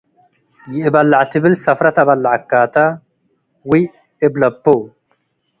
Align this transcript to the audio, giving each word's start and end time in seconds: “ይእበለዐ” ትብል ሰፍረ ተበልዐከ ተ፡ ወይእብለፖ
“ይእበለዐ” 0.73 1.21
ትብል 1.31 1.53
ሰፍረ 1.63 1.85
ተበልዐከ 1.95 2.51
ተ፡ 2.73 2.75
ወይእብለፖ 3.69 4.63